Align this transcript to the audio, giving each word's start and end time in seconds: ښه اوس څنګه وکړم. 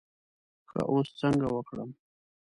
ښه 0.69 0.79
اوس 0.91 1.07
څنګه 1.19 1.47
وکړم. 1.51 1.89